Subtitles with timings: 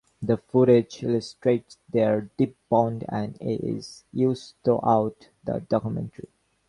[0.19, 6.29] The footage illustrates their deep bond and is used throughout the documentary.